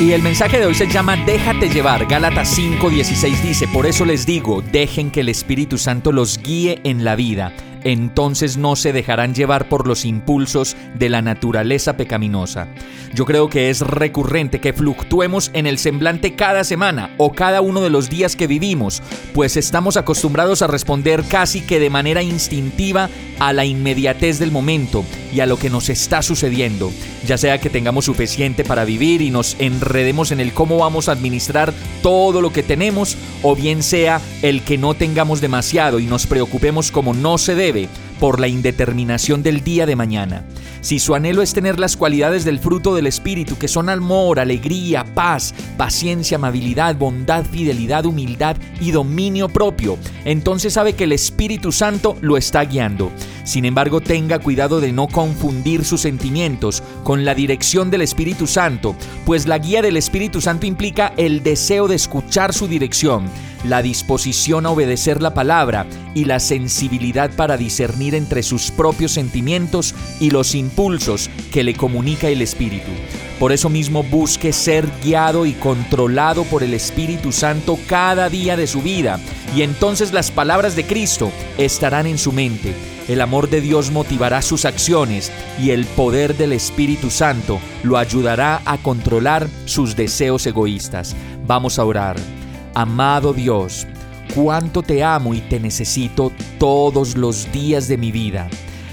[0.00, 2.06] Y el mensaje de hoy se llama Déjate llevar.
[2.06, 7.04] Gálatas 5:16 dice, por eso les digo, dejen que el Espíritu Santo los guíe en
[7.04, 7.52] la vida
[7.84, 12.68] entonces no se dejarán llevar por los impulsos de la naturaleza pecaminosa.
[13.14, 17.80] Yo creo que es recurrente que fluctuemos en el semblante cada semana o cada uno
[17.80, 19.02] de los días que vivimos,
[19.34, 25.04] pues estamos acostumbrados a responder casi que de manera instintiva a la inmediatez del momento
[25.32, 26.92] y a lo que nos está sucediendo,
[27.26, 31.12] ya sea que tengamos suficiente para vivir y nos enredemos en el cómo vamos a
[31.12, 31.72] administrar
[32.02, 36.90] todo lo que tenemos, o bien sea el que no tengamos demasiado y nos preocupemos
[36.90, 37.88] como no se debe
[38.20, 40.44] por la indeterminación del día de mañana.
[40.82, 45.04] Si su anhelo es tener las cualidades del fruto del Espíritu, que son amor, alegría,
[45.04, 52.16] paz, paciencia, amabilidad, bondad, fidelidad, humildad y dominio propio, entonces sabe que el Espíritu Santo
[52.20, 53.10] lo está guiando.
[53.44, 58.94] Sin embargo, tenga cuidado de no confundir sus sentimientos con la dirección del Espíritu Santo,
[59.24, 63.24] pues la guía del Espíritu Santo implica el deseo de escuchar su dirección,
[63.64, 69.94] la disposición a obedecer la palabra y la sensibilidad para discernir entre sus propios sentimientos
[70.18, 72.90] y los impulsos que le comunica el Espíritu.
[73.38, 78.66] Por eso mismo busque ser guiado y controlado por el Espíritu Santo cada día de
[78.66, 79.18] su vida,
[79.56, 82.74] y entonces las palabras de Cristo estarán en su mente.
[83.08, 88.60] El amor de Dios motivará sus acciones y el poder del Espíritu Santo lo ayudará
[88.64, 91.16] a controlar sus deseos egoístas.
[91.46, 92.16] Vamos a orar.
[92.74, 93.86] Amado Dios,
[94.32, 98.48] cuánto te amo y te necesito todos los días de mi vida.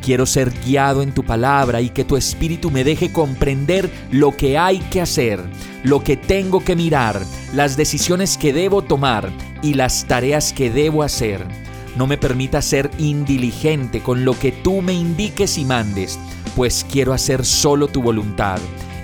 [0.00, 4.56] Quiero ser guiado en tu palabra y que tu espíritu me deje comprender lo que
[4.56, 5.42] hay que hacer,
[5.84, 7.20] lo que tengo que mirar,
[7.52, 9.30] las decisiones que debo tomar
[9.62, 11.44] y las tareas que debo hacer.
[11.94, 16.18] No me permita ser indiligente con lo que tú me indiques y mandes,
[16.56, 18.60] pues quiero hacer solo tu voluntad.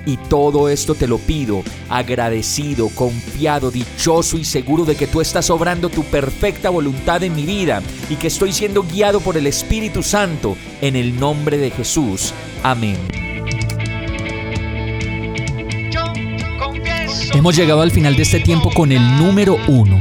[0.07, 5.51] Y todo esto te lo pido, agradecido, confiado, dichoso y seguro de que tú estás
[5.51, 10.03] obrando tu perfecta voluntad en mi vida y que estoy siendo guiado por el Espíritu
[10.03, 12.33] Santo en el nombre de Jesús.
[12.63, 12.99] Amén.
[17.33, 20.01] Hemos llegado al final de este tiempo con el número uno.